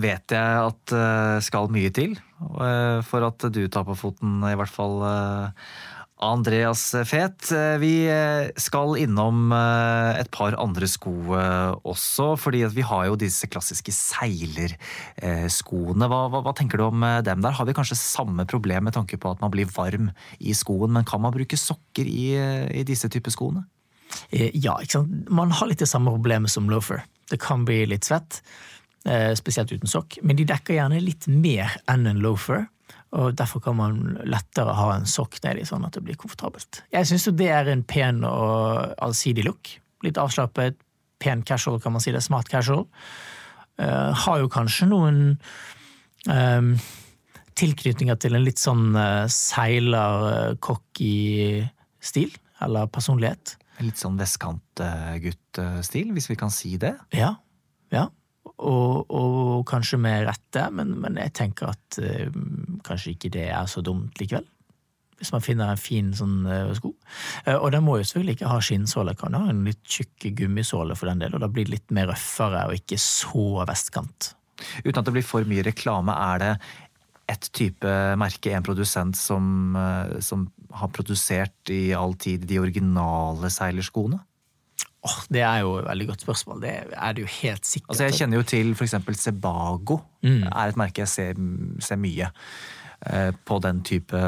vet 0.01 0.33
jeg 0.35 0.63
at 0.69 0.93
uh, 0.95 1.37
skal 1.43 1.67
mye 1.73 1.91
til 1.95 2.15
uh, 2.15 3.01
for 3.05 3.21
at 3.27 3.39
du 3.53 3.67
tar 3.71 3.83
på 3.87 3.95
foten, 3.97 4.43
i 4.47 4.55
hvert 4.57 4.71
fall. 4.71 5.01
Uh, 5.01 5.49
Andreas 6.25 6.95
Fet, 7.05 7.51
vi 7.81 8.07
skal 8.55 8.97
innom 9.01 9.51
et 9.51 10.29
par 10.31 10.55
andre 10.63 10.87
sko 10.87 11.11
også, 11.35 12.35
fordi 12.39 12.63
vi 12.71 12.81
har 12.87 13.05
jo 13.09 13.17
disse 13.19 13.47
klassiske 13.51 13.91
seilerskoene. 13.91 16.07
Hva, 16.07 16.29
hva, 16.31 16.39
hva, 16.39 16.53
tenker 16.55 16.79
du 16.79 16.87
om 16.87 17.03
dem 17.03 17.43
der? 17.43 17.57
Har 17.59 17.67
vi 17.67 17.75
kanskje 17.75 17.99
samme 17.99 18.47
problem 18.47 18.87
med 18.87 18.95
tanke 18.95 19.19
på 19.19 19.27
at 19.35 19.43
man 19.43 19.51
blir 19.53 19.67
varm 19.75 20.07
i 20.39 20.55
skoen, 20.55 20.95
men 20.95 21.03
kan 21.05 21.21
man 21.21 21.35
bruke 21.35 21.59
sokker 21.59 22.07
i, 22.07 22.39
i 22.79 22.87
disse 22.87 23.11
typer 23.11 23.31
skoene? 23.35 23.67
Ja, 24.31 24.79
ikke 24.79 25.01
sant. 25.01 25.27
Man 25.27 25.51
har 25.51 25.67
litt 25.67 25.83
det 25.83 25.91
samme 25.91 26.15
problemet 26.15 26.47
som 26.55 26.71
loafer. 26.71 27.03
Det 27.27 27.43
kan 27.43 27.67
bli 27.67 27.83
litt 27.91 28.07
svett. 28.07 28.39
Eh, 29.05 29.35
spesielt 29.37 29.69
uten 29.71 29.89
sokk. 29.89 30.17
Men 30.25 30.37
de 30.39 30.47
dekker 30.49 30.79
gjerne 30.79 30.97
litt 31.03 31.27
mer 31.29 31.75
enn 31.91 32.07
en 32.09 32.21
loafer. 32.23 32.65
Og 33.15 33.35
Derfor 33.37 33.61
kan 33.61 33.77
man 33.77 33.99
lettere 34.25 34.73
ha 34.73 34.87
en 34.95 35.05
sokk 35.07 35.37
nedi, 35.43 35.61
sånn 35.67 35.85
at 35.85 35.93
det 35.93 36.01
blir 36.07 36.17
komfortabelt. 36.17 36.81
Jeg 36.91 37.05
syns 37.07 37.29
det 37.37 37.49
er 37.53 37.69
en 37.69 37.83
pen 37.85 38.23
og 38.25 38.95
allsidig 39.05 39.45
look. 39.45 39.69
Litt 40.03 40.17
avslappet, 40.17 40.77
pen 41.21 41.45
casual, 41.45 41.77
kan 41.83 41.93
man 41.93 42.01
si 42.03 42.11
det. 42.15 42.23
Smart 42.25 42.49
casual. 42.49 42.87
Uh, 43.77 44.11
har 44.25 44.39
jo 44.41 44.49
kanskje 44.51 44.87
noen 44.89 45.37
um, 46.31 46.79
tilknytninger 47.59 48.17
til 48.19 48.35
en 48.37 48.45
litt 48.45 48.59
sånn 48.59 48.95
uh, 48.95 49.27
seiler-cocky 49.31 51.13
stil, 52.03 52.31
eller 52.63 52.89
personlighet. 52.89 53.57
Litt 53.83 53.99
sånn 54.01 54.17
vestkantgutt-stil, 54.19 56.13
hvis 56.15 56.29
vi 56.31 56.39
kan 56.39 56.51
si 56.55 56.77
det. 56.81 56.95
Ja. 57.15 57.35
ja. 57.93 58.09
Og, 58.45 59.09
og 59.11 59.63
kanskje 59.67 59.97
med 59.99 60.27
rette, 60.29 60.67
men, 60.71 60.93
men 61.01 61.17
jeg 61.19 61.33
tenker 61.35 61.73
at 61.73 61.97
uh, 61.99 62.35
kanskje 62.85 63.15
ikke 63.15 63.31
det 63.33 63.49
er 63.51 63.65
så 63.67 63.83
dumt 63.83 64.15
likevel. 64.21 64.45
Hvis 65.19 65.31
man 65.33 65.43
finner 65.43 65.71
en 65.71 65.81
fin 65.81 66.13
sånn 66.15 66.45
uh, 66.47 66.71
sko. 66.77 66.93
Uh, 67.47 67.57
og 67.57 67.67
den 67.75 67.83
må 67.83 67.97
jo 67.99 68.05
selvfølgelig 68.05 68.37
ikke 68.37 68.51
ha 68.53 68.61
skinnsåle, 68.63 69.15
kan 69.19 69.35
ha 69.35 69.49
en 69.51 69.65
litt 69.67 69.81
tjukk 69.83 70.29
gummisåle 70.39 70.95
for 70.95 71.11
den 71.11 71.23
del, 71.25 71.35
og 71.35 71.43
da 71.43 71.49
blir 71.51 71.67
det 71.67 71.75
litt 71.75 71.95
mer 71.95 72.07
røffere 72.13 72.67
og 72.69 72.77
ikke 72.77 72.99
så 73.01 73.65
vestkant. 73.67 74.31
Uten 74.85 75.01
at 75.01 75.03
det 75.09 75.15
blir 75.17 75.27
for 75.27 75.47
mye 75.49 75.65
reklame, 75.67 76.15
er 76.15 76.43
det 76.45 76.53
ett 77.33 77.49
type 77.57 77.97
merke, 78.21 78.53
en 78.53 78.63
produsent, 78.63 79.17
som, 79.17 79.75
som 80.21 80.45
har 80.77 80.91
produsert 80.93 81.73
i 81.73 81.89
all 81.97 82.13
tid 82.21 82.45
de 82.47 82.61
originale 82.61 83.49
seilerskoene? 83.51 84.21
Oh, 85.05 85.19
det 85.29 85.43
er 85.45 85.61
jo 85.61 85.75
et 85.79 85.85
veldig 85.85 86.07
godt 86.09 86.23
spørsmål. 86.25 86.61
Det 86.63 86.71
er 86.89 87.13
det 87.13 87.25
jo 87.25 87.29
helt 87.41 87.67
sikkert. 87.67 87.91
Altså 87.93 88.07
jeg 88.07 88.17
kjenner 88.19 88.41
jo 88.41 88.47
til 88.49 88.71
f.eks. 88.73 88.95
Sebago. 89.21 89.99
Mm. 90.25 90.47
er 90.49 90.71
et 90.71 90.79
merke 90.81 91.03
jeg 91.03 91.11
ser, 91.11 91.41
ser 91.85 91.99
mye 92.01 92.31
eh, 93.05 93.29
på 93.45 93.59
den 93.61 93.83
type 93.85 94.21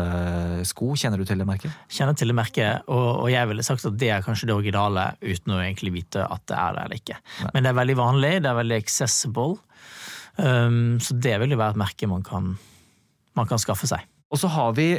sko. 0.69 0.91
Kjenner 0.93 1.17
du 1.17 1.25
til 1.25 1.41
det 1.41 1.47
merket? 1.49 1.73
Kjenner 1.89 2.17
til 2.19 2.29
det 2.29 2.37
merket, 2.37 2.85
og, 2.85 3.07
og, 3.23 3.31
jeg 3.33 3.49
ville 3.49 3.65
sagt 3.65 3.87
at 3.89 3.97
det 3.97 4.11
er 4.13 4.25
kanskje 4.25 4.51
det 4.51 4.57
originale, 4.57 5.07
uten 5.25 5.55
å 5.55 5.61
egentlig 5.63 5.95
vite 5.97 6.27
at 6.27 6.45
det 6.45 6.59
er 6.61 6.77
det 6.77 6.85
eller 6.85 7.01
ikke. 7.01 7.17
Nei. 7.41 7.51
Men 7.55 7.65
det 7.65 7.71
er 7.71 7.79
veldig 7.81 7.97
vanlig, 8.03 8.33
det 8.45 8.51
er 8.51 8.61
veldig 8.61 8.79
accessible, 8.83 9.57
um, 10.37 10.79
så 11.01 11.17
det 11.25 11.37
vil 11.41 11.57
jo 11.57 11.61
være 11.63 11.73
et 11.73 11.81
merke 11.87 12.11
man 12.13 12.25
kan, 12.27 12.53
man 13.39 13.49
kan 13.49 13.63
skaffe 13.63 13.89
seg. 13.89 14.05
Og 14.29 14.43
så 14.43 14.53
har 14.53 14.77
vi 14.77 14.91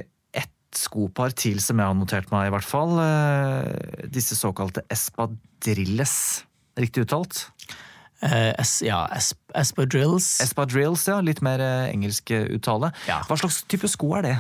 skopar 0.77 1.33
til 1.37 1.61
som 1.65 1.81
jeg 1.81 1.89
har 1.89 1.97
notert 1.97 2.33
meg, 2.33 2.49
i 2.49 2.53
hvert 2.53 2.67
fall. 2.67 2.99
Eh, 3.03 4.05
disse 4.13 4.37
såkalte 4.39 4.85
espadrilles. 4.93 6.17
Riktig 6.79 7.07
uttalt? 7.07 7.47
Eh, 8.23 8.53
es, 8.59 8.79
ja, 8.85 9.05
es, 9.15 9.33
espadrilles. 9.57 10.39
Espadrilles, 10.45 11.07
ja. 11.09 11.21
Litt 11.25 11.43
mer 11.45 11.63
uh, 11.63 11.89
engelsk 11.89 12.33
uttale. 12.59 12.93
Ja. 13.09 13.23
Hva 13.29 13.39
slags 13.41 13.63
type 13.71 13.91
sko 13.91 14.13
er 14.19 14.27
det? 14.27 14.37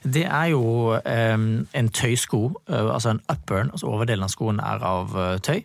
Det 0.00 0.24
er 0.24 0.52
jo 0.54 0.94
eh, 0.96 1.34
en 1.36 1.88
tøysko, 1.92 2.44
altså 2.70 3.10
en 3.12 3.24
uppern, 3.28 3.72
altså 3.74 3.90
overdelen 3.90 4.24
av 4.24 4.30
skoen 4.32 4.62
er 4.64 4.80
av 4.86 5.12
tøy. 5.44 5.58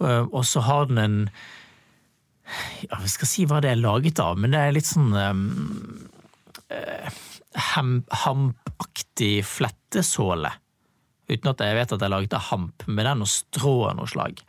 og 0.00 0.44
så 0.46 0.60
har 0.64 0.86
den 0.88 0.98
en 0.98 1.16
ja, 2.84 3.00
Vi 3.02 3.08
skal 3.08 3.28
si 3.28 3.44
hva 3.44 3.58
det 3.60 3.72
er 3.72 3.82
laget 3.82 4.20
av, 4.22 4.38
men 4.38 4.54
det 4.54 4.60
er 4.60 4.76
litt 4.76 4.86
sånn 4.86 5.10
um, 5.12 6.06
hampaktig 7.56 9.40
flettesåle. 9.46 10.52
Uten 11.30 11.50
at 11.52 11.62
jeg 11.62 11.76
vet 11.78 11.92
at 11.94 12.02
jeg 12.02 12.10
lagde 12.10 12.42
hamp, 12.48 12.84
men 12.88 13.04
det 13.04 13.10
er 13.12 13.18
noe 13.20 13.30
strå 13.30 13.74
av 13.90 13.98
noe 13.98 14.10
slag 14.10 14.40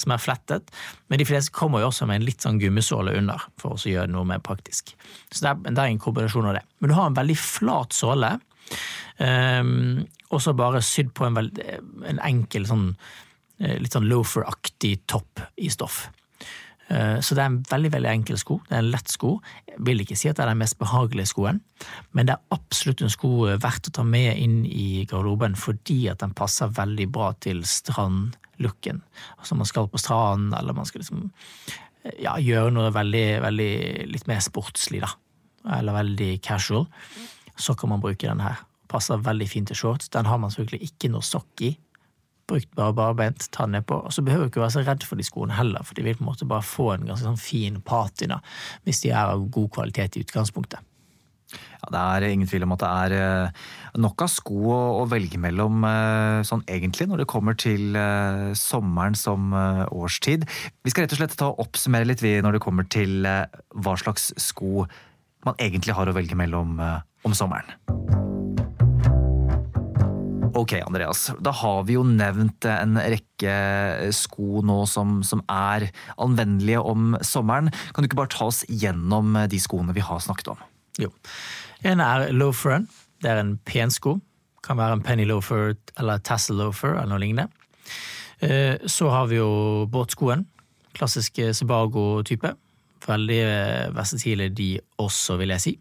som 0.00 0.14
er 0.14 0.22
flettet. 0.22 0.70
Men 1.12 1.20
de 1.20 1.26
fleste 1.28 1.52
kommer 1.56 1.82
jo 1.82 1.90
også 1.90 2.08
med 2.08 2.20
en 2.20 2.28
litt 2.28 2.44
sånn 2.44 2.60
gummisåle 2.60 3.14
under, 3.18 3.42
for 3.60 3.76
å 3.76 3.90
gjøre 3.92 4.08
det 4.08 4.16
noe 4.16 4.28
mer 4.28 4.40
praktisk. 4.44 4.94
Så 5.28 5.44
det 5.44 5.50
er, 5.50 5.60
det 5.68 5.76
er 5.76 5.90
en 5.90 6.00
kombinasjon 6.00 6.48
av 6.48 6.56
det. 6.56 6.64
Men 6.80 6.92
du 6.92 6.96
har 6.96 7.10
en 7.10 7.18
veldig 7.18 7.36
flat 7.40 7.96
såle, 7.96 8.32
um, 9.20 9.74
og 10.30 10.40
så 10.40 10.54
bare 10.56 10.84
sydd 10.86 11.12
på 11.16 11.26
en, 11.26 11.36
veld, 11.36 11.60
en 12.08 12.22
enkel 12.24 12.68
sånn 12.68 12.86
eh, 13.58 13.76
litt 13.82 13.96
sånn 13.96 14.08
loafer-aktig 14.08 14.94
topp 15.10 15.42
i 15.60 15.68
stoff. 15.72 16.04
Eh, 16.90 17.18
så 17.22 17.36
det 17.36 17.42
er 17.42 17.50
en 17.52 17.60
veldig 17.70 17.92
veldig 17.94 18.10
enkel 18.10 18.38
sko. 18.40 18.58
Det 18.66 18.74
er 18.74 18.82
en 18.82 18.90
lett 18.90 19.12
sko. 19.12 19.36
Jeg 19.68 19.82
vil 19.86 20.02
ikke 20.02 20.18
si 20.18 20.30
at 20.30 20.38
det 20.38 20.44
er 20.44 20.52
den 20.52 20.62
mest 20.62 20.78
behagelige 20.80 21.30
skoen, 21.30 21.60
men 22.16 22.28
det 22.28 22.34
er 22.34 22.56
absolutt 22.56 23.04
en 23.04 23.12
sko 23.12 23.32
verdt 23.50 23.90
å 23.90 23.94
ta 24.00 24.04
med 24.06 24.40
inn 24.42 24.62
i 24.66 25.04
garderoben 25.10 25.54
fordi 25.58 26.02
at 26.10 26.24
den 26.24 26.34
passer 26.36 26.72
veldig 26.74 27.06
bra 27.14 27.30
til 27.42 27.62
strandlooken. 27.68 29.02
Altså 29.38 29.58
man 29.58 29.70
skal 29.70 29.90
på 29.92 30.02
stranden, 30.02 30.54
eller 30.58 30.76
man 30.76 30.88
skal 30.88 31.04
liksom 31.04 31.28
ja, 32.18 32.34
gjøre 32.40 32.72
noe 32.74 32.90
veldig, 32.94 33.26
veldig 33.44 33.72
litt 34.10 34.26
mer 34.30 34.42
sportslig, 34.44 35.04
da. 35.04 35.12
Eller 35.76 35.94
veldig 35.94 36.32
casual. 36.42 36.88
Så 37.60 37.76
kan 37.76 37.92
man 37.92 38.02
bruke 38.02 38.26
den 38.26 38.40
her. 38.42 38.64
Passer 38.90 39.20
veldig 39.22 39.46
fint 39.46 39.70
til 39.70 39.78
shorts. 39.78 40.08
Den 40.10 40.26
har 40.26 40.40
man 40.40 40.50
selvfølgelig 40.50 40.90
ikke 40.90 41.10
noe 41.12 41.22
sokk 41.22 41.66
i 41.68 41.74
brukt 42.50 42.70
bare 42.78 42.96
barbeint, 42.96 43.48
ta 43.54 43.66
den 43.66 43.78
nedpå. 43.78 44.02
Og 44.06 44.14
så 44.14 44.24
behøver 44.26 44.46
du 44.46 44.52
ikke 44.52 44.64
være 44.64 44.76
så 44.76 44.84
redd 44.86 45.06
for 45.06 45.20
de 45.20 45.26
skoene 45.26 45.56
heller, 45.56 45.86
for 45.86 45.96
de 45.96 46.06
vil 46.06 46.18
på 46.18 46.26
en 46.26 46.30
måte 46.32 46.48
bare 46.50 46.66
få 46.66 46.92
en 46.94 47.08
ganske 47.08 47.26
sånn 47.26 47.40
fin 47.40 47.80
patina 47.86 48.40
hvis 48.84 49.04
de 49.04 49.14
er 49.14 49.32
av 49.32 49.48
god 49.54 49.70
kvalitet 49.78 50.18
i 50.18 50.24
utgangspunktet. 50.26 50.86
Ja, 51.50 51.90
Det 51.90 52.00
er 52.00 52.30
ingen 52.30 52.48
tvil 52.48 52.64
om 52.66 52.74
at 52.76 52.82
det 52.82 52.90
er 52.90 53.14
eh, 53.16 53.60
nok 53.98 54.22
av 54.22 54.30
sko 54.30 54.74
å 55.00 55.04
velge 55.10 55.40
mellom 55.40 55.84
eh, 55.88 56.40
sånn 56.46 56.62
egentlig 56.70 57.08
når 57.10 57.24
det 57.24 57.30
kommer 57.30 57.58
til 57.58 57.96
eh, 57.98 58.50
sommeren 58.58 59.18
som 59.18 59.50
årstid. 59.90 60.46
Vi 60.84 60.92
skal 60.94 61.06
rett 61.06 61.16
og 61.16 61.22
slett 61.22 61.38
ta 61.40 61.50
og 61.50 61.64
oppsummere 61.66 62.08
litt 62.08 62.24
vi 62.24 62.36
når 62.44 62.58
det 62.58 62.64
kommer 62.64 62.86
til 62.90 63.24
hva 63.26 63.96
slags 64.00 64.30
sko 64.40 64.86
man 65.46 65.56
egentlig 65.58 65.96
har 65.96 66.10
å 66.10 66.16
velge 66.16 66.36
mellom 66.36 66.76
om 66.80 67.36
sommeren. 67.36 68.29
Ok, 70.54 70.72
Andreas. 70.86 71.30
Da 71.38 71.52
har 71.54 71.84
vi 71.86 71.94
jo 71.94 72.04
nevnt 72.06 72.66
en 72.66 72.98
rekke 72.98 73.54
sko 74.14 74.62
nå 74.66 74.82
som, 74.90 75.20
som, 75.26 75.42
er 75.50 75.88
anvendelige 76.20 76.80
om 76.82 77.14
sommeren. 77.26 77.70
Kan 77.94 78.02
du 78.02 78.10
ikke 78.10 78.18
bare 78.22 78.32
ta 78.34 78.48
oss 78.50 78.64
gjennom 78.68 79.36
de 79.50 79.60
skoene 79.62 79.94
vi 79.96 80.04
har 80.04 80.22
snakket 80.22 80.52
om? 80.54 80.64
Jo. 81.00 81.12
En 81.86 82.02
er 82.04 82.28
loaferen. 82.34 82.88
Det 83.22 83.30
er 83.30 83.42
en 83.42 83.56
pen 83.68 83.92
sko. 83.94 84.18
Kan 84.66 84.80
være 84.80 84.98
en 84.98 85.04
penny 85.04 85.26
loafer 85.28 85.74
eller 86.00 86.22
tassel 86.26 86.58
loafer 86.60 86.96
eller 86.96 87.12
noe 87.14 87.22
lignende. 87.22 87.48
Eh, 88.40 88.80
så 88.88 89.12
har 89.12 89.30
vi 89.30 89.38
jo 89.38 89.86
båtskoen. 89.92 90.46
Klassiske 90.96 91.52
Sebago-type. 91.56 92.54
Veldig 93.06 93.40
versatile 93.96 94.50
de 94.52 94.74
også, 95.00 95.38
vil 95.40 95.54
jeg 95.54 95.64
si. 95.64 95.76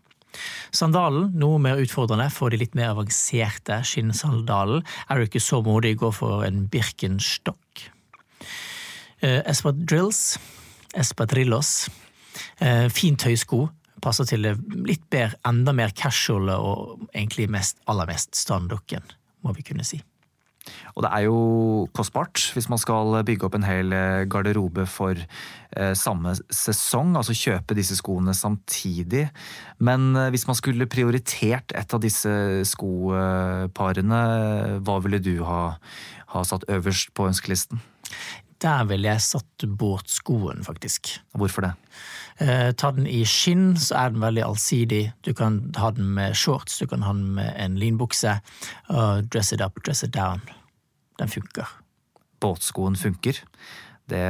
Sandalen, 0.75 1.31
noe 1.39 1.59
mer 1.61 1.81
utfordrende 1.81 2.29
for 2.33 2.53
de 2.53 2.59
litt 2.61 2.75
mer 2.77 2.93
avanserte 2.93 3.79
skinnsandalen. 3.87 4.83
Er 5.09 5.19
du 5.19 5.27
ikke 5.27 5.43
så 5.43 5.61
modig, 5.65 5.95
gå 6.01 6.11
for 6.15 6.45
en 6.47 6.65
Birkenstock. 6.71 7.85
Eh, 9.21 9.41
espadrilles, 9.49 10.37
espadrillos, 10.95 11.73
fint 12.95 13.23
høysko. 13.27 13.65
Passer 13.99 14.27
til 14.29 14.45
det 14.47 14.53
litt 14.87 15.03
bedre, 15.11 15.35
enda 15.47 15.73
mer 15.75 15.91
casual 15.91 16.47
og 16.55 17.09
egentlig 17.11 17.49
mest, 17.51 17.81
aller 17.91 18.07
mest 18.07 18.37
standukken, 18.39 19.03
må 19.43 19.51
vi 19.57 19.65
kunne 19.67 19.83
si. 19.87 19.99
Og 20.95 21.05
det 21.05 21.11
er 21.13 21.25
jo 21.27 21.39
kostbart 21.95 22.49
hvis 22.55 22.69
man 22.71 22.81
skal 22.81 23.19
bygge 23.27 23.47
opp 23.47 23.57
en 23.57 23.67
hel 23.67 23.93
eh, 23.95 24.25
garderobe 24.29 24.85
for 24.89 25.17
eh, 25.19 25.93
samme 25.97 26.35
sesong, 26.53 27.15
altså 27.19 27.35
kjøpe 27.37 27.77
disse 27.77 27.97
skoene 27.99 28.35
samtidig. 28.37 29.27
Men 29.79 30.11
eh, 30.15 30.29
hvis 30.33 30.47
man 30.49 30.57
skulle 30.59 30.89
prioritert 30.89 31.75
et 31.77 31.95
av 31.95 32.03
disse 32.03 32.33
skoparene, 32.69 34.21
hva 34.83 34.99
ville 35.05 35.21
du 35.23 35.35
ha, 35.47 35.63
ha 36.35 36.45
satt 36.47 36.67
øverst 36.71 37.13
på 37.17 37.29
ønskelisten? 37.29 37.81
Der 38.59 38.83
ville 38.89 39.07
jeg 39.07 39.23
satt 39.23 39.63
båtskoen, 39.79 40.65
faktisk. 40.67 41.13
Hvorfor 41.31 41.63
det? 41.63 41.71
Eh, 42.43 42.71
ta 42.75 42.91
den 42.91 43.07
i 43.07 43.21
skinn, 43.27 43.77
så 43.79 43.95
er 44.01 44.11
den 44.11 44.23
veldig 44.23 44.43
allsidig. 44.43 45.03
Du 45.23 45.31
kan 45.33 45.61
ha 45.79 45.91
den 45.95 46.11
med 46.15 46.35
shorts, 46.35 46.79
du 46.79 46.87
kan 46.87 47.03
ha 47.07 47.15
den 47.15 47.35
med 47.39 47.53
en 47.55 47.79
linbukse. 47.79 48.39
Og 48.89 49.31
dress 49.31 49.53
it 49.55 49.63
up, 49.63 49.79
dress 49.85 50.03
it 50.03 50.15
down 50.15 50.43
den 51.19 51.31
funker. 51.31 51.69
Båtskoen 52.39 52.95
funker. 52.99 53.39
Det 54.09 54.25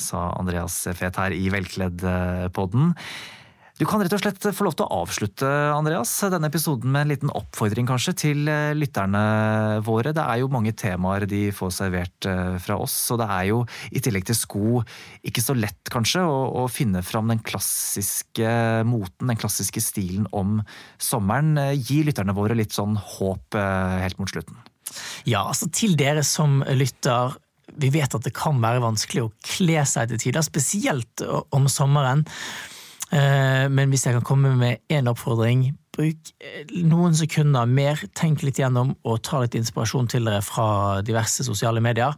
sa 0.00 0.28
Andreas 0.34 0.80
Fet 0.98 1.18
her 1.20 1.34
i 1.36 1.48
Velkledd-podden. 1.52 2.94
Du 3.76 3.84
kan 3.84 4.00
rett 4.00 4.14
og 4.16 4.22
slett 4.22 4.46
få 4.56 4.64
lov 4.64 4.72
til 4.78 4.86
å 4.86 5.00
avslutte 5.02 5.48
Andreas, 5.74 6.08
denne 6.32 6.48
episoden 6.48 6.88
med 6.94 7.04
en 7.04 7.10
liten 7.12 7.32
oppfordring 7.36 7.84
kanskje 7.84 8.14
til 8.22 8.48
eh, 8.48 8.70
lytterne 8.72 9.20
våre. 9.84 10.14
Det 10.16 10.22
er 10.22 10.40
jo 10.40 10.48
mange 10.48 10.72
temaer 10.72 11.26
de 11.28 11.42
får 11.52 11.74
servert 11.76 12.28
eh, 12.30 12.54
fra 12.64 12.78
oss, 12.80 12.94
og 13.12 13.20
det 13.20 13.26
er 13.34 13.50
jo 13.50 13.58
i 13.92 14.00
tillegg 14.00 14.24
til 14.30 14.38
sko 14.38 14.80
ikke 15.28 15.44
så 15.44 15.52
lett 15.58 15.92
kanskje 15.92 16.24
å, 16.24 16.38
å 16.62 16.70
finne 16.72 17.04
fram 17.04 17.28
den 17.28 17.42
klassiske 17.44 18.54
moten, 18.88 19.28
den 19.28 19.42
klassiske 19.42 19.84
stilen 19.84 20.24
om 20.32 20.62
sommeren. 20.96 21.76
Gi 21.76 22.00
lytterne 22.08 22.36
våre 22.36 22.56
litt 22.56 22.72
sånn 22.72 22.96
håp 22.96 23.60
eh, 23.60 23.98
helt 24.06 24.16
mot 24.22 24.32
slutten. 24.32 24.56
Ja, 25.28 25.44
altså 25.46 25.68
til 25.72 25.96
dere 25.98 26.22
som 26.26 26.62
lytter. 26.76 27.36
Vi 27.76 27.90
vet 27.94 28.14
at 28.14 28.24
det 28.24 28.34
kan 28.36 28.60
være 28.62 28.84
vanskelig 28.84 29.26
å 29.26 29.32
kle 29.44 29.82
seg 29.88 30.12
til 30.12 30.22
tider, 30.28 30.46
spesielt 30.46 31.24
om 31.26 31.66
sommeren. 31.70 32.24
Eh, 33.14 33.66
men 33.70 33.90
hvis 33.92 34.06
jeg 34.06 34.16
kan 34.16 34.26
komme 34.26 34.54
med 34.58 34.82
én 34.90 35.10
oppfordring, 35.10 35.68
bruk 35.94 36.30
eh, 36.42 36.62
noen 36.86 37.14
sekunder 37.16 37.68
mer, 37.70 38.00
tenk 38.18 38.42
litt 38.46 38.60
gjennom 38.60 38.94
og 39.06 39.20
ta 39.26 39.42
litt 39.42 39.56
inspirasjon 39.58 40.10
til 40.10 40.26
dere 40.26 40.42
fra 40.44 41.02
diverse 41.06 41.46
sosiale 41.46 41.82
medier. 41.84 42.16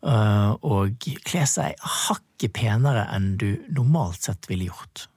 Eh, 0.00 0.50
og 0.64 1.08
kle 1.26 1.46
seg 1.48 1.88
hakket 2.06 2.54
penere 2.56 3.08
enn 3.14 3.34
du 3.40 3.50
normalt 3.74 4.30
sett 4.30 4.48
ville 4.50 4.70
gjort. 4.70 5.08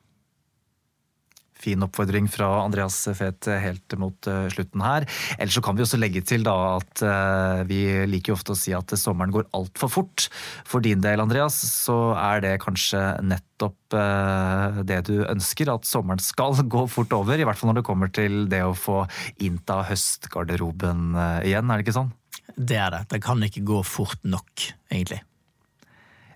Fin 1.64 1.86
oppfordring 1.86 2.28
fra 2.32 2.50
Andreas 2.64 2.98
Fet 3.18 3.48
helt 3.64 3.96
mot 4.00 4.28
eh, 4.30 4.48
slutten 4.54 4.84
her. 4.84 5.08
Ellers 5.38 5.58
så 5.58 5.64
kan 5.64 5.78
vi 5.78 5.86
også 5.86 6.00
legge 6.02 6.24
til 6.26 6.46
da 6.46 6.56
at 6.78 7.04
eh, 7.06 7.64
vi 7.70 7.82
liker 8.10 8.36
ofte 8.36 8.56
å 8.56 8.60
si 8.60 8.76
at 8.76 8.94
sommeren 9.00 9.34
går 9.34 9.48
altfor 9.56 9.92
fort. 9.92 10.28
For 10.70 10.84
din 10.84 11.04
del, 11.04 11.24
Andreas, 11.24 11.58
så 11.86 12.16
er 12.20 12.44
det 12.46 12.54
kanskje 12.64 13.02
nettopp 13.26 13.98
eh, 13.98 14.82
det 14.90 15.04
du 15.10 15.16
ønsker, 15.26 15.72
at 15.74 15.88
sommeren 15.90 16.24
skal 16.24 16.58
gå 16.76 16.86
fort 16.92 17.16
over. 17.16 17.40
I 17.40 17.48
hvert 17.48 17.60
fall 17.60 17.72
når 17.72 17.82
det 17.82 17.88
kommer 17.90 18.14
til 18.14 18.44
det 18.52 18.64
å 18.66 18.76
få 18.78 19.04
innta 19.44 19.84
høstgarderoben 19.88 21.14
igjen, 21.46 21.70
er 21.70 21.80
det 21.80 21.88
ikke 21.88 22.00
sånn? 22.02 22.14
Det 22.54 22.78
er 22.78 22.92
det. 22.94 23.06
Det 23.16 23.24
kan 23.24 23.42
ikke 23.46 23.64
gå 23.66 23.80
fort 23.88 24.20
nok, 24.28 24.68
egentlig. 24.92 25.24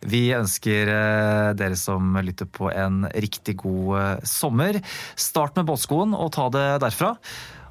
Vi 0.05 0.29
ønsker 0.35 0.91
eh, 0.91 1.51
dere 1.57 1.77
som 1.79 2.17
lytter 2.21 2.49
på 2.49 2.69
en 2.71 3.05
riktig 3.17 3.57
god 3.63 3.93
eh, 3.99 4.25
sommer. 4.27 4.81
Start 5.17 5.57
med 5.57 5.67
båtskoen 5.69 6.15
og 6.17 6.33
ta 6.35 6.49
det 6.53 6.67
derfra. 6.83 7.15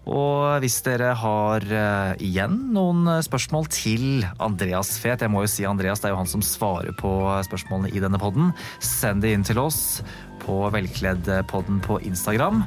Og 0.06 0.62
hvis 0.62 0.78
dere 0.86 1.12
har 1.18 1.66
eh, 1.66 2.12
igjen 2.22 2.58
noen 2.74 3.08
spørsmål 3.26 3.66
til 3.74 4.26
Andreas 4.42 4.94
Fet, 5.02 5.22
jeg 5.22 5.32
må 5.32 5.42
jo 5.42 5.50
si 5.50 5.66
Andreas, 5.66 6.02
det 6.02 6.10
er 6.10 6.14
jo 6.14 6.20
han 6.20 6.30
som 6.30 6.44
svarer 6.46 6.94
på 6.98 7.10
spørsmålene 7.48 7.90
i 7.94 8.02
denne 8.02 8.20
podden, 8.22 8.52
send 8.82 9.26
det 9.26 9.34
inn 9.34 9.46
til 9.46 9.62
oss 9.62 10.00
på 10.44 10.62
Velkleddpodden 10.74 11.82
på 11.86 12.00
Instagram. 12.06 12.62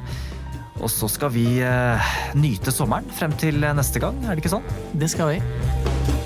Og 0.80 0.88
så 0.92 1.08
skal 1.12 1.32
vi 1.34 1.44
nyte 2.40 2.72
sommeren 2.72 3.08
frem 3.12 3.36
til 3.40 3.60
neste 3.60 4.00
gang, 4.00 4.16
er 4.24 4.32
det 4.32 4.44
ikke 4.44 4.56
sånn? 4.56 4.72
Det 4.96 5.12
skal 5.12 5.34
vi. 5.34 6.19